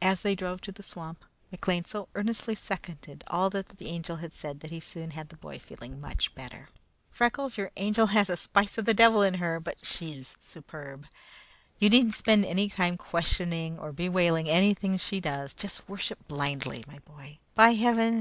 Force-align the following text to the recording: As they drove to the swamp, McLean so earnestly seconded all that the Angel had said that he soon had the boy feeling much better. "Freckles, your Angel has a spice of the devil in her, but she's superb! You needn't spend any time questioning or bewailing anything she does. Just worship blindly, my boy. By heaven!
As 0.00 0.22
they 0.22 0.34
drove 0.34 0.60
to 0.62 0.72
the 0.72 0.82
swamp, 0.82 1.24
McLean 1.52 1.84
so 1.84 2.08
earnestly 2.16 2.56
seconded 2.56 3.22
all 3.28 3.48
that 3.50 3.68
the 3.68 3.86
Angel 3.90 4.16
had 4.16 4.32
said 4.32 4.58
that 4.58 4.72
he 4.72 4.80
soon 4.80 5.12
had 5.12 5.28
the 5.28 5.36
boy 5.36 5.60
feeling 5.60 6.00
much 6.00 6.34
better. 6.34 6.70
"Freckles, 7.12 7.56
your 7.56 7.70
Angel 7.76 8.08
has 8.08 8.28
a 8.28 8.36
spice 8.36 8.76
of 8.76 8.86
the 8.86 8.92
devil 8.92 9.22
in 9.22 9.34
her, 9.34 9.60
but 9.60 9.76
she's 9.86 10.36
superb! 10.40 11.06
You 11.78 11.90
needn't 11.90 12.14
spend 12.14 12.44
any 12.44 12.70
time 12.70 12.96
questioning 12.96 13.78
or 13.78 13.92
bewailing 13.92 14.48
anything 14.48 14.98
she 14.98 15.20
does. 15.20 15.54
Just 15.54 15.88
worship 15.88 16.26
blindly, 16.26 16.82
my 16.88 16.98
boy. 16.98 17.38
By 17.54 17.74
heaven! 17.74 18.20